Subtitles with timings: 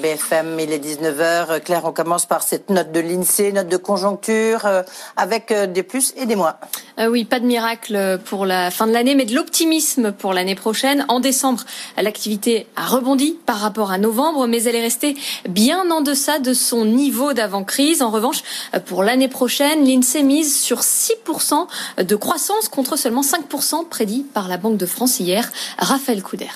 [0.00, 1.60] BFM, il est 19h.
[1.60, 4.82] Claire, on commence par cette note de l'INSEE, note de conjoncture, euh,
[5.16, 6.56] avec euh, des plus et des moins.
[6.98, 10.54] Euh, oui, pas de miracle pour la fin de l'année, mais de l'optimisme pour l'année
[10.54, 11.04] prochaine.
[11.08, 11.64] En décembre,
[12.00, 15.16] l'activité a rebondi par rapport à novembre, mais elle est restée
[15.48, 18.02] bien en deçà de son niveau d'avant-crise.
[18.02, 18.42] En revanche,
[18.86, 21.66] pour l'année prochaine, l'INSEE mise sur 6%
[22.02, 25.50] de croissance contre seulement 5% prédit par la Banque de France hier.
[25.78, 26.48] Raphaël Couder.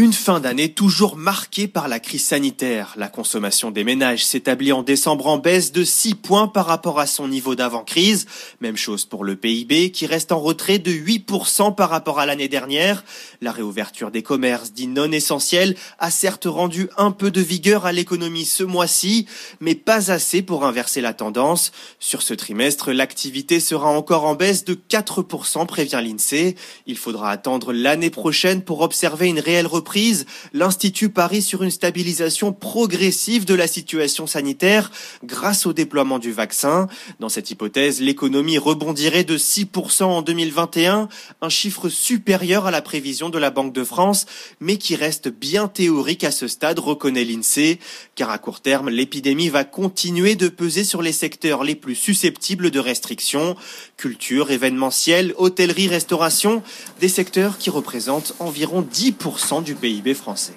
[0.00, 2.94] Une fin d'année toujours marquée par la crise sanitaire.
[2.96, 7.08] La consommation des ménages s'établit en décembre en baisse de 6 points par rapport à
[7.08, 8.26] son niveau d'avant-crise.
[8.60, 12.46] Même chose pour le PIB qui reste en retrait de 8% par rapport à l'année
[12.46, 13.02] dernière.
[13.40, 17.90] La réouverture des commerces dits non essentiels a certes rendu un peu de vigueur à
[17.90, 19.26] l'économie ce mois-ci,
[19.58, 21.72] mais pas assez pour inverser la tendance.
[21.98, 26.54] Sur ce trimestre, l'activité sera encore en baisse de 4% prévient l'INSEE.
[26.86, 29.87] Il faudra attendre l'année prochaine pour observer une réelle reprise
[30.52, 34.90] l'Institut parie sur une stabilisation progressive de la situation sanitaire
[35.24, 36.88] grâce au déploiement du vaccin.
[37.20, 41.08] Dans cette hypothèse, l'économie rebondirait de 6% en 2021,
[41.40, 44.26] un chiffre supérieur à la prévision de la Banque de France,
[44.60, 47.78] mais qui reste bien théorique à ce stade, reconnaît l'INSEE,
[48.14, 52.70] car à court terme, l'épidémie va continuer de peser sur les secteurs les plus susceptibles
[52.70, 53.56] de restrictions,
[53.96, 56.62] culture, événementiel, hôtellerie, restauration,
[57.00, 60.56] des secteurs qui représentent environ 10% du PIB français.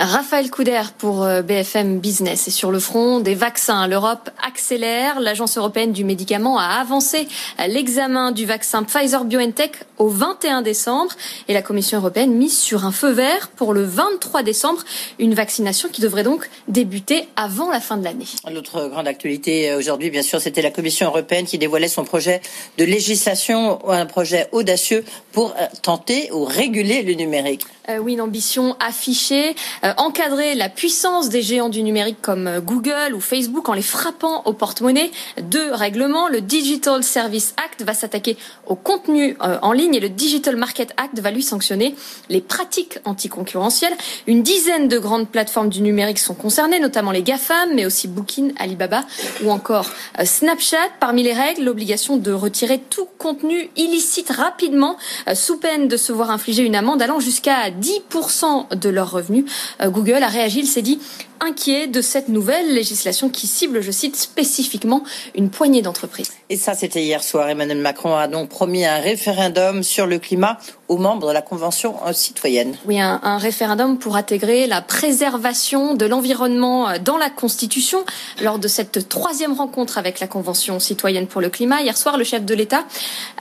[0.00, 2.46] Raphaël Couder pour euh, BFM Business.
[2.46, 5.18] Et sur le front des vaccins, l'Europe accélère.
[5.18, 7.26] L'Agence européenne du médicament a avancé
[7.66, 11.10] l'examen du vaccin Pfizer-BioNTech au 21 décembre.
[11.48, 14.84] Et la Commission européenne mise sur un feu vert pour le 23 décembre.
[15.18, 18.26] Une vaccination qui devrait donc débuter avant la fin de l'année.
[18.52, 22.40] L'autre grande actualité euh, aujourd'hui, bien sûr, c'était la Commission européenne qui dévoilait son projet
[22.76, 27.64] de législation, un projet audacieux pour euh, tenter ou réguler le numérique.
[28.00, 29.56] oui, une ambition affichée.
[29.87, 33.82] Euh, encadrer la puissance des géants du numérique comme euh, Google ou Facebook en les
[33.82, 35.10] frappant au porte-monnaie.
[35.40, 36.28] Deux règlements.
[36.28, 40.92] Le Digital Service Act va s'attaquer au contenu euh, en ligne et le Digital Market
[40.96, 41.94] Act va lui sanctionner
[42.28, 43.94] les pratiques anticoncurrentielles.
[44.26, 48.52] Une dizaine de grandes plateformes du numérique sont concernées, notamment les GAFAM, mais aussi Booking,
[48.58, 49.04] Alibaba
[49.42, 49.90] ou encore
[50.22, 50.76] Snapchat.
[51.00, 54.96] Parmi les règles, l'obligation de retirer tout contenu illicite rapidement
[55.34, 59.44] sous peine de se voir infliger une amende allant jusqu'à 10% de leurs revenus.
[59.80, 60.98] Euh, Google a réagi, il s'est dit
[61.40, 65.02] inquiet de cette nouvelle législation qui cible, je cite, spécifiquement
[65.34, 66.30] une poignée d'entreprises.
[66.50, 67.48] Et ça, c'était hier soir.
[67.48, 71.94] Emmanuel Macron a donc promis un référendum sur le climat aux membres de la Convention
[72.12, 72.74] citoyenne.
[72.86, 77.98] Oui, un, référendum pour intégrer la préservation de l'environnement dans la Constitution.
[78.42, 82.24] Lors de cette troisième rencontre avec la Convention citoyenne pour le climat, hier soir, le
[82.24, 82.84] chef de l'État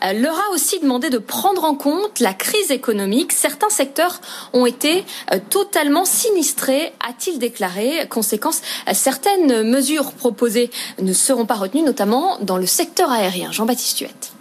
[0.03, 3.31] euh, leur a aussi demandé de prendre en compte la crise économique.
[3.31, 4.19] Certains secteurs
[4.53, 7.86] ont été euh, totalement sinistrés, a-t-il déclaré.
[8.09, 8.61] Conséquence,
[8.93, 10.69] certaines mesures proposées
[11.01, 13.51] ne seront pas retenues, notamment dans le secteur aérien.
[13.51, 14.33] Jean-Baptiste Huette.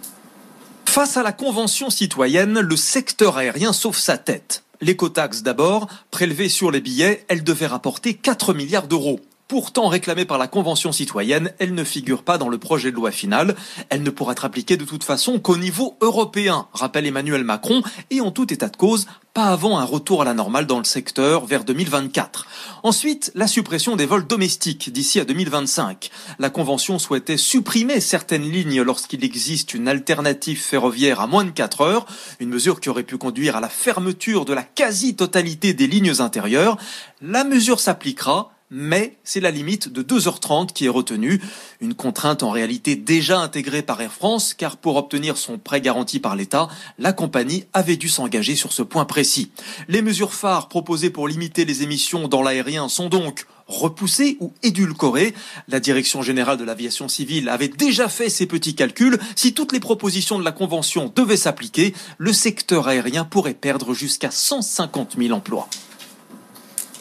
[0.85, 4.63] Face à la Convention citoyenne, le secteur aérien sauve sa tête.
[4.81, 9.19] L'écotaxe d'abord, prélevée sur les billets, elle devait rapporter 4 milliards d'euros.
[9.47, 13.11] Pourtant réclamée par la Convention citoyenne, elle ne figure pas dans le projet de loi
[13.11, 13.55] final.
[13.89, 18.19] Elle ne pourra être appliquée de toute façon qu'au niveau européen, rappelle Emmanuel Macron, et
[18.19, 21.45] en tout état de cause, pas avant un retour à la normale dans le secteur
[21.45, 22.45] vers 2024.
[22.83, 26.09] Ensuite, la suppression des vols domestiques d'ici à 2025.
[26.39, 31.81] La Convention souhaitait supprimer certaines lignes lorsqu'il existe une alternative ferroviaire à moins de 4
[31.81, 32.05] heures,
[32.41, 36.75] une mesure qui aurait pu conduire à la fermeture de la quasi-totalité des lignes intérieures.
[37.21, 41.41] La mesure s'appliquera mais c'est la limite de 2h30 qui est retenue,
[41.79, 46.19] une contrainte en réalité déjà intégrée par Air France, car pour obtenir son prêt garanti
[46.19, 46.67] par l'État,
[46.99, 49.51] la compagnie avait dû s'engager sur ce point précis.
[49.87, 55.33] Les mesures phares proposées pour limiter les émissions dans l'aérien sont donc repoussées ou édulcorées.
[55.67, 59.19] La Direction générale de l'aviation civile avait déjà fait ses petits calculs.
[59.35, 64.31] Si toutes les propositions de la Convention devaient s'appliquer, le secteur aérien pourrait perdre jusqu'à
[64.31, 65.69] 150 000 emplois.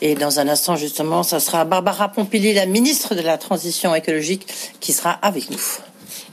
[0.03, 4.47] Et dans un instant, justement, ça sera Barbara Pompili, la ministre de la Transition écologique,
[4.81, 5.61] qui sera avec nous.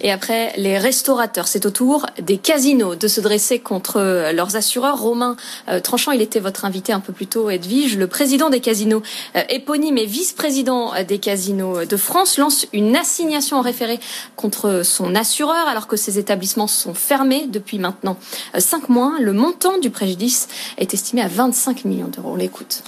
[0.01, 4.99] Et après, les restaurateurs, c'est au tour des casinos de se dresser contre leurs assureurs.
[4.99, 5.37] Romain
[5.69, 7.97] euh, Tranchant, il était votre invité un peu plus tôt, Edwige.
[7.97, 9.01] Le président des casinos
[9.37, 13.99] euh, éponyme et vice-président des casinos de France lance une assignation en référé
[14.35, 18.17] contre son assureur alors que ces établissements sont fermés depuis maintenant
[18.55, 19.13] euh, cinq mois.
[19.21, 22.31] Le montant du préjudice est estimé à 25 millions d'euros.
[22.33, 22.83] On l'écoute.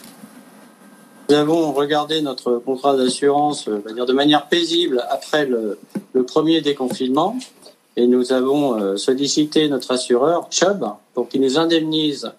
[1.27, 5.79] Nous avons regardé notre contrat d'assurance de manière paisible après le,
[6.27, 7.35] premier déconfinement
[7.95, 12.31] et nous avons euh, sollicité notre assureur, Chubb, pour qu'il nous indemnise,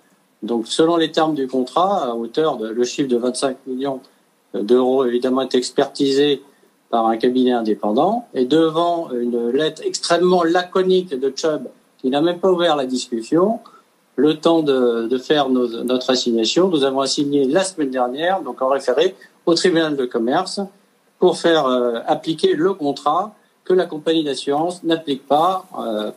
[0.42, 4.00] donc selon les termes du contrat, à hauteur de le chiffre de 25 millions
[4.54, 6.42] d'euros, évidemment, est expertisé
[6.90, 8.28] par un cabinet indépendant.
[8.34, 11.68] Et devant une lettre extrêmement laconique de Chubb,
[11.98, 13.60] qui n'a même pas ouvert la discussion,
[14.16, 19.14] le temps de, faire notre assignation, nous avons assigné la semaine dernière, donc en référé
[19.44, 20.60] au tribunal de commerce,
[21.18, 23.34] pour faire euh, appliquer le contrat
[23.64, 26.10] que la compagnie d'assurance n'applique pas euh,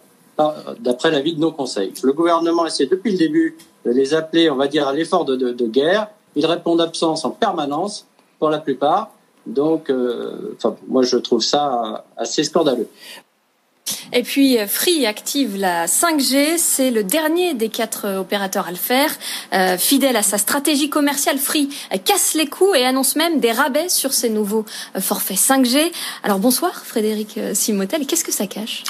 [0.79, 1.93] d'après l'avis de nos conseils.
[2.03, 5.67] Le gouvernement essaie depuis le début de les appeler, on va dire, à l'effort de,
[5.67, 6.07] guerre.
[6.35, 8.05] Ils répondent d'absence en permanence
[8.39, 9.11] pour la plupart.
[9.45, 10.55] Donc, euh,
[10.87, 12.87] moi, je trouve ça assez scandaleux.
[14.13, 18.71] Et puis euh, Free active la 5G, c'est le dernier des quatre euh, opérateurs à
[18.71, 19.11] le faire.
[19.53, 21.69] Euh, fidèle à sa stratégie commerciale, Free
[22.05, 24.65] casse les coûts et annonce même des rabais sur ses nouveaux
[24.99, 25.91] forfaits 5G.
[26.23, 28.83] Alors bonsoir Frédéric Simotel, qu'est-ce que ça cache?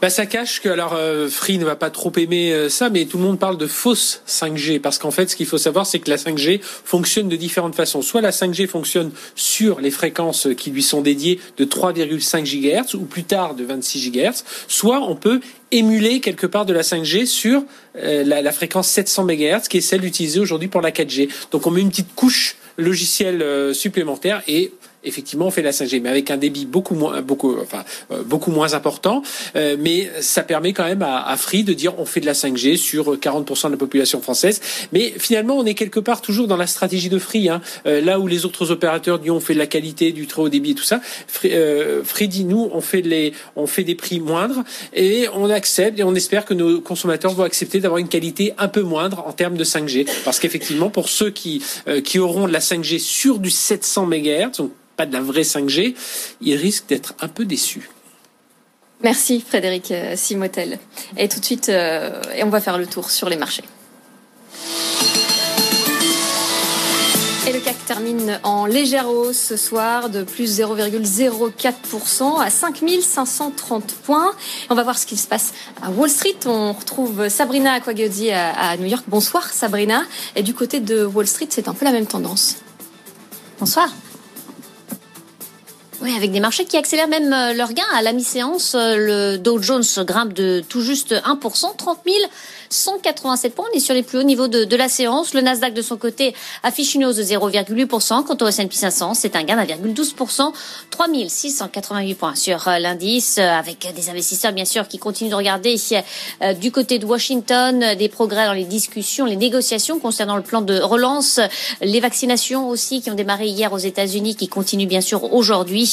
[0.00, 0.96] Bah, Ça cache que, alors
[1.30, 4.80] Free ne va pas trop aimer ça, mais tout le monde parle de fausse 5G,
[4.80, 8.02] parce qu'en fait ce qu'il faut savoir c'est que la 5G fonctionne de différentes façons.
[8.02, 13.04] Soit la 5G fonctionne sur les fréquences qui lui sont dédiées de 3,5 GHz ou
[13.04, 15.40] plus tard de 26 GHz, soit on peut
[15.70, 17.62] émuler quelque part de la 5G sur
[17.96, 21.28] euh, la, la, fréquence 700 MHz qui est celle utilisée aujourd'hui pour la 4G.
[21.50, 24.72] Donc on met une petite couche logicielle euh, supplémentaire et
[25.08, 28.50] effectivement, on fait la 5G, mais avec un débit beaucoup moins, beaucoup, enfin, euh, beaucoup
[28.50, 29.22] moins important.
[29.56, 32.34] Euh, mais ça permet quand même à, à, Free de dire on fait de la
[32.34, 34.60] 5G sur 40% de la population française.
[34.92, 37.48] Mais finalement, on est quelque part toujours dans la stratégie de Free.
[37.48, 37.60] Hein.
[37.86, 40.48] Euh, là où les autres opérateurs disent on fait de la qualité, du très haut
[40.48, 43.94] débit et tout ça, Free, euh, Free dit nous on fait les, on fait des
[43.94, 44.64] prix moindres
[44.94, 48.68] et on accepte et on espère que nos consommateurs vont accepter d'avoir une qualité un
[48.68, 50.06] peu moindre en termes de 5G.
[50.24, 54.58] Parce qu'effectivement, pour ceux qui, euh, qui auront de la 5G sur du 700 MHz,
[54.58, 55.94] donc pas de la vraie 5G,
[56.40, 57.88] ils risquent d'être un peu déçus.
[59.02, 60.80] Merci Frédéric euh, Simotel.
[61.16, 63.62] Et tout de suite, euh, et on va faire le tour sur les marchés.
[67.46, 74.32] Et le CAC termine en légère hausse ce soir de plus 0,04% à 5530 points.
[74.68, 76.36] On va voir ce qui se passe à Wall Street.
[76.44, 79.04] On retrouve Sabrina Aquagodi à New York.
[79.06, 80.02] Bonsoir Sabrina.
[80.34, 82.56] Et du côté de Wall Street, c'est un peu la même tendance.
[83.60, 83.88] Bonsoir.
[86.00, 87.82] Oui, avec des marchés qui accélèrent même euh, leurs gains.
[87.92, 92.16] À la mi-séance, euh, le Dow Jones grimpe de tout juste 1%, 30 000
[92.70, 93.66] 187 points.
[93.72, 95.34] On est sur les plus hauts niveaux de, de la séance.
[95.34, 98.24] Le Nasdaq, de son côté, affiche une hausse de 0,8%.
[98.24, 100.52] Quant au S&P 500, c'est un gain d'1,12%.
[100.90, 105.76] 3688 points sur euh, l'indice, avec des investisseurs, bien sûr, qui continuent de regarder
[106.42, 110.60] euh, du côté de Washington des progrès dans les discussions, les négociations concernant le plan
[110.60, 111.40] de relance,
[111.80, 115.86] les vaccinations aussi qui ont démarré hier aux États-Unis, qui continuent bien sûr aujourd'hui.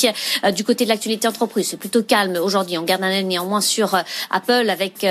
[0.53, 2.77] Du côté de l'actualité entreprise, c'est plutôt calme aujourd'hui.
[2.77, 3.95] On garde un œil néanmoins sur
[4.31, 5.05] Apple avec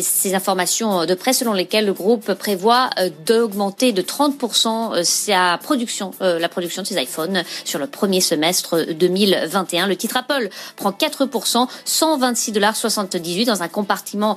[0.00, 5.58] ces informations de presse selon lesquelles le groupe prévoit euh, d'augmenter de 30% euh, sa
[5.62, 9.86] production, euh, la production de ses iPhones sur le premier semestre 2021.
[9.86, 14.36] Le titre Apple prend 4%, 126 dollars 78 dans un compartiment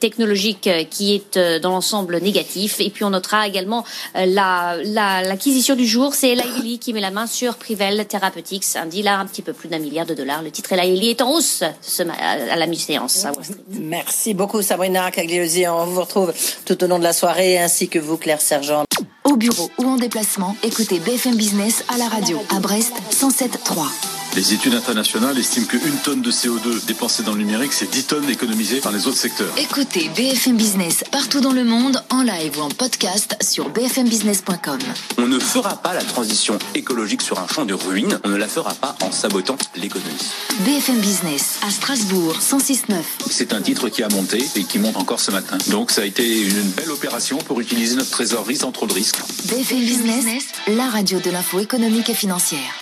[0.00, 2.80] technologique qui est dans l'ensemble négatif.
[2.80, 7.26] Et puis on notera également la l'acquisition du jour, c'est Eli qui met la main
[7.26, 10.42] sur Privel Therapeutics, un deal un petit peu plus d'un milliard de dollars.
[10.42, 13.26] Le titre Lilly est en hausse ce, à la mi-séance.
[13.68, 16.32] Merci beaucoup Sabrina Cagliosi on vous retrouve
[16.64, 18.84] tout au long de la soirée, ainsi que vous, Claire Sergent.
[19.24, 24.21] Au bureau ou en déplacement, écoutez BFM Business à la radio, à Brest, 107.3.
[24.34, 28.30] Les études internationales estiment qu'une tonne de CO2 dépensée dans le numérique, c'est 10 tonnes
[28.30, 29.52] économisées par les autres secteurs.
[29.58, 34.78] Écoutez BFM Business partout dans le monde, en live ou en podcast sur bfmbusiness.com.
[35.18, 38.48] On ne fera pas la transition écologique sur un champ de ruines, on ne la
[38.48, 40.32] fera pas en sabotant l'économie.
[40.60, 43.02] BFM Business à Strasbourg, 106.9.
[43.30, 45.58] C'est un titre qui a monté et qui monte encore ce matin.
[45.68, 49.20] Donc ça a été une belle opération pour utiliser notre trésorerie sans trop de risques.
[49.44, 52.81] BFM Business, la radio de l'info économique et financière.